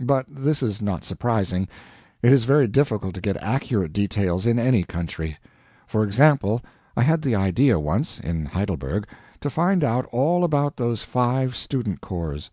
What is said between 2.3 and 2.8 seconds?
is very